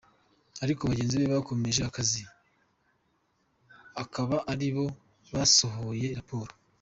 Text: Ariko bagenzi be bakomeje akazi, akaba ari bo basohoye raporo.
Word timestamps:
Ariko 0.63 0.81
bagenzi 0.89 1.15
be 1.19 1.25
bakomeje 1.35 1.81
akazi, 1.89 2.21
akaba 4.03 4.35
ari 4.51 4.69
bo 4.75 4.85
basohoye 5.33 6.07
raporo. 6.19 6.51